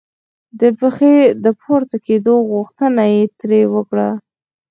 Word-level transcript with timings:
د 0.59 0.61
پښې 0.79 1.15
د 1.43 1.45
پورته 1.61 1.97
کېدو 2.07 2.33
غوښتنه 2.51 3.03
یې 3.13 3.23
ترې 3.39 3.61
وکړه. 3.73 4.09